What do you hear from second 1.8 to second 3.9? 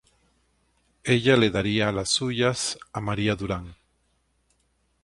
las suyas a María Durán.